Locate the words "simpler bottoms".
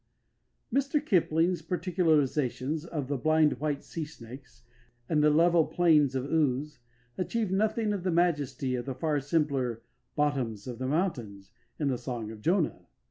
9.19-10.65